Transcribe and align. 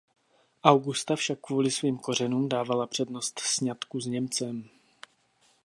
Augusta 0.63 1.15
však 1.15 1.39
kvůli 1.39 1.71
svým 1.71 1.97
kořenům 1.97 2.49
dávala 2.49 2.87
přednost 2.87 3.39
sňatku 3.39 3.99
s 3.99 4.05
Němcem. 4.05 4.69